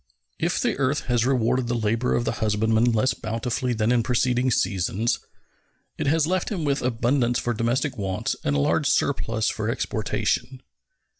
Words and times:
If 0.39 0.59
the 0.59 0.75
earth 0.79 1.01
has 1.01 1.27
rewarded 1.27 1.67
the 1.67 1.75
labor 1.75 2.15
of 2.15 2.25
the 2.25 2.31
husbandman 2.41 2.85
less 2.91 3.13
bountifully 3.13 3.73
than 3.73 3.91
in 3.91 4.01
preceding 4.01 4.49
seasons, 4.49 5.19
it 5.95 6.07
has 6.07 6.25
left 6.25 6.49
him 6.49 6.65
with 6.65 6.81
abundance 6.81 7.37
for 7.37 7.53
domestic 7.53 7.99
wants 7.99 8.35
and 8.43 8.55
a 8.55 8.59
large 8.59 8.89
surplus 8.89 9.47
for 9.49 9.69
exportation. 9.69 10.63